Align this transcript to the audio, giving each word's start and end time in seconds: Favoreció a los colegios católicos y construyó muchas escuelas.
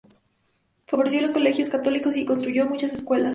Favoreció 0.87 1.19
a 1.19 1.21
los 1.21 1.31
colegios 1.31 1.69
católicos 1.69 2.17
y 2.17 2.25
construyó 2.25 2.65
muchas 2.65 2.91
escuelas. 2.91 3.29